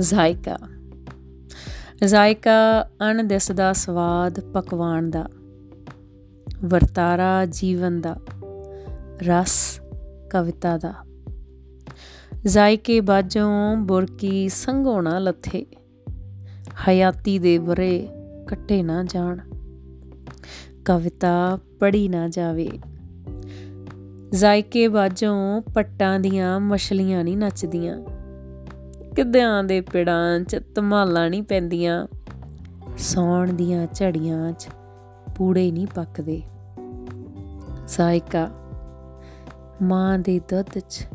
[0.00, 0.58] ਜ਼ਾਇਕਾ।
[2.04, 5.28] ਜ਼ਾਇਕਾ ਅਣਦਿਸਦਾ ਸਵਾਦ ਪਕਵਾਨ ਦਾ।
[6.64, 8.16] ਵਰਤਾਰਾ ਜੀਵਨ ਦਾ।
[9.28, 9.80] ਰਸ
[10.30, 10.94] ਕਵਿਤਾ ਦਾ।
[12.46, 15.66] ਜ਼ਾਇਕੇ ਬਾਝੋਂ ਬੁਰਕੀ ਸੰਘੋਣਾ ਲੱਥੇ।
[16.88, 18.08] ਹਯਾਤੀ ਦੇ ਬਰੇ
[18.48, 19.38] ਕੱਟੇ ਨਾ ਜਾਣ।
[20.84, 22.70] ਕਵਿਤਾ ਪੜੀ ਨਾ ਜਾਵੇ।
[24.32, 28.02] ਜ਼ਾਇਕੇ ਬਾਝੋਂ ਪੱਟਾਂ ਦੀਆਂ ਮਛਲੀਆਂ ਨਹੀਂ ਨੱਚਦੀਆਂ।
[29.18, 32.06] ਕਿਦਿਆਂ ਦੇ ਪਿੜਾਂ 'ਚ ਧਮਾਲਾਂ ਨਹੀਂ ਪੈਂਦੀਆਂ।
[32.98, 34.68] ਸੌਣ ਦੀਆਂ ਝੜੀਆਂ 'ਚ
[35.36, 36.42] ਪੂੜੇ ਨਹੀਂ ਪੱਕਦੇ।
[37.88, 38.50] ਜ਼ਾਇਕਾ
[39.82, 41.06] ਮਾਂ ਦੇ ਦੁੱਧ 'ਚ,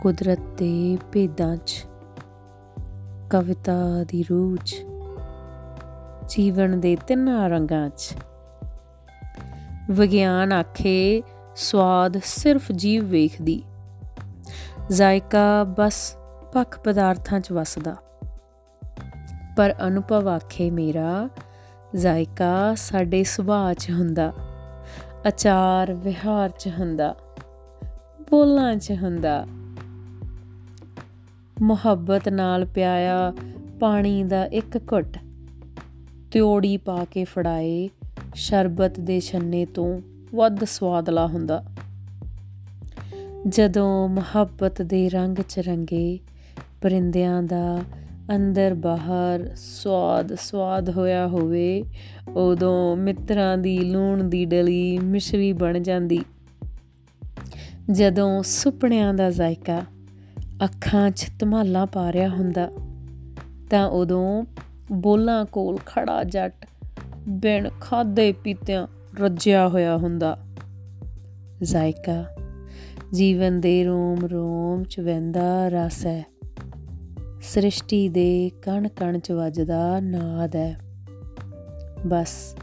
[0.00, 1.84] ਕੁਦਰਤ ਦੇ ਭੇਦਾਂ 'ਚ,
[3.30, 4.76] ਕਵਿਤਾ ਦੀ ਰੂਹ 'ਚ,
[6.28, 8.14] ਜੀਵਨ ਦੇ ਤਿੰਨਾਂ ਰੰਗਾਂ 'ਚ।
[9.90, 11.22] ਵਿਗਿਆਨ ਆਖੇ,
[11.56, 13.62] ਸਵਾਦ ਸਿਰਫ ਜੀਵ ਵੇਖਦੀ।
[14.90, 16.17] ਜ਼ਾਇਕਾ ਬਸ
[16.52, 17.96] ਪੱਖ ਪਦਾਰਥਾਂ 'ਚ ਵਸਦਾ।
[19.56, 21.28] ਪਰ ਅਨੁਭਵ ਆਖੇ, ਮੇਰਾ
[21.94, 24.32] ਜ਼ਾਇਕਾ ਸਾਡੇ ਸੁਭਾਅ 'ਚ ਹੁੰਦਾ
[25.28, 27.14] ਅਚਾਰ ਵਿਹਾਰ 'ਚ ਹੁੰਦਾ,
[28.30, 29.46] ਬੋਲਾਂ 'ਚ ਹੁੰਦਾ।
[31.62, 33.32] ਮੁਹੱਬਤ ਨਾਲ ਪਿਆਇਆ
[33.80, 35.18] ਪਾਣੀ ਦਾ ਇੱਕ ਘੁੱਟ
[36.32, 37.88] ਤਿਉੜੀ ਪਾ ਕੇ ਫੜਾਏ,
[38.34, 40.00] ਸ਼ਰਬਤ ਦੇ ਛੰਨੇ ਤੋਂ
[40.34, 41.64] ਵੱਧ ਸਵਾਦਲਾ ਹੁੰਦਾ।
[43.48, 46.18] ਜਦੋਂ ਮੁਹੱਬਤ ਦੇ ਰੰਗ ਚ ਰੰਗੇ
[46.82, 47.80] ਪਰਿੰਦਿਆਂ ਦਾ
[48.36, 51.84] ਅੰਦਰ ਬਾਹਰ ਸਵਾਦ ਸਵਾਦ ਹੋਇਆ ਹੋਵੇ,
[52.36, 56.20] ਉਦੋਂ ਮਿੱਤਰਾਂ ਦੀ ਲੂਣ ਦੀ ਡਲੀ ਮਿਸ਼ਰੀ ਬਣ ਜਾਂਦੀ।
[57.90, 59.82] ਜਦੋਂ ਸੁਪਨਿਆਂ ਦਾ ਜ਼ਾਇਕਾ
[60.64, 62.70] ਅੱਖਾਂ 'ਚ ਧਮਾਲਾ ਪਾ ਰਿਹਾ ਹੁੰਦਾ,
[63.70, 64.44] ਤਾਂ ਉਦੋਂ
[64.92, 66.66] ਬੋਲਾਂ ਕੋਲ ਖੜਾ ਜੱਟ
[67.28, 68.86] ਬਿਨ ਖਾਦੇ ਪੀਤਿਆਂ
[69.20, 70.38] ਰੱਜਿਆ ਹੋਇਆ ਹੁੰਦਾ।
[71.62, 72.24] ਜ਼ਾਇਕਾ
[73.12, 76.37] ਜੀਵਨ ਦੇ ਰੋਮ ਰੋਮ ਚ ਵੰਦਾ ਰਸ ਹੈ।
[77.42, 80.80] ਸ੍ਰਿਸ਼ਟੀ ਦੇ ਕਣ ਕਣ ਚ ਵੱਜਦਾ ਨਾਦ ਹੈ।
[82.06, 82.56] ਬਸ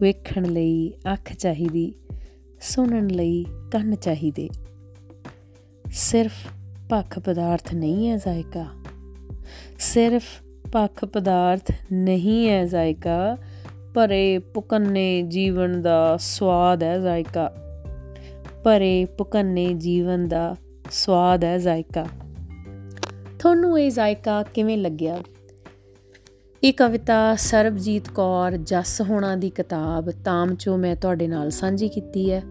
[0.00, 1.94] ਵੇਖਣ ਲਈ ਅੱਖ ਚਾਹੀਦੀ,
[2.60, 4.48] ਸੁਣਨ ਲਈ ਕੰਨ ਚਾਹੀਦੇ।
[5.92, 6.32] ਸਿਰਫ
[6.90, 8.66] ਪੱਖ ਪਦਾਰਥ ਨਹੀਂ ਹੈ ਜ਼ਾਇਕਾ।
[9.78, 10.24] ਸਿਰਫ
[10.72, 13.36] ਪੱਖ ਪਦਾਰਥ ਨਹੀਂ ਹੈ ਜ਼ਾਇਕਾ,
[13.94, 17.52] ਭਰੇ ਪੁਕੰਨੇ ਜੀਵਨ ਦਾ ਸਵਾਦ ਹੈ ਜ਼ਾਇਕਾ।
[18.64, 20.56] ਭਰੇ ਪੁਕੰਨੇ ਜੀਵਨ ਦਾ
[20.90, 22.06] ਸਵਾਦ ਹੈ ਜ਼ਾਇਕਾ।
[23.38, 25.18] ਤੁਹਾਨੂੰ ਇਹ ਜ਼ਾਇਕਾ ਕਿਵੇਂ ਲੱਗਿਆ?
[26.64, 32.32] ਇਹ ਕਵਿਤਾ ਸਰਬਜੀਤ ਕੌਰ ਜਸ ਹੋਣਾ ਦੀ ਕਿਤਾਬ ਤਾਮ ਚੋਂ ਮੈਂ ਤੁਹਾਡੇ ਨਾਲ ਸਾਂਝੀ ਕੀਤੀ
[32.32, 32.42] ਹੈ।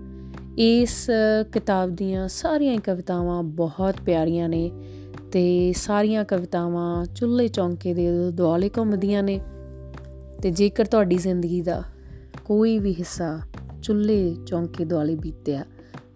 [0.58, 1.10] ਇਸ
[1.52, 4.72] ਕਿਤਾਬ ਦੀਆਂ ਸਾਰੀਆਂ ਕਵਿਤਾਵਾਂ ਬਹੁਤ ਪਿਆਰੀਆਂ ਨੇ
[5.32, 9.40] ਤੇ ਸਾਰੀਆਂ ਕਵਿਤਾਵਾਂ ਚੁੱਲ੍ਹੇ ਚੌਂਕੇ ਦੇ ਦੁਆਲੇ ਘੁੰਮਦੀਆਂ ਨੇ
[10.42, 11.84] ਤੇ ਜੇਕਰ ਤੁਹਾਡੀ ਜ਼ਿੰਦਗੀ ਦਾ
[12.46, 13.40] ਕੋਈ ਵੀ ਹਿੱਸਾ
[13.82, 15.66] ਚੁੱਲ੍ਹੇ ਚੌਂਕੇ ਦੁਆਲੇ ਬੀਤਿਆ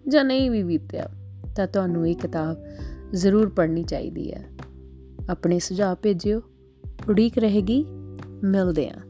[0.08, 1.08] ਜਾਂ ਨਹੀਂ ਵੀ ਬੀਤਿਆ,
[1.56, 2.56] ਤਾਂ ਤੁਹਾਨੂੰ ਇਹ ਕਿਤਾਬ
[3.14, 4.46] ਜ਼ਰੂਰ ਪੜ੍ਹਨੀ ਚਾਹੀਦੀ ਹੈ।
[5.30, 6.42] ਆਪਣੇ ਸੁਝਾਅ ਭੇਜਿਓ।
[7.08, 7.86] ਉਡੀਕ ਰਹੇਗੀ।
[8.44, 9.09] ਮਿਲਦੇ ਆਂ